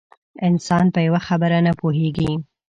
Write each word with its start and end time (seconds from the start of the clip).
انسان 0.47 0.85
په 0.93 0.99
یوه 1.07 1.21
خبره 1.27 1.57
نه 1.65 1.71
پوهېږي. 1.79 2.31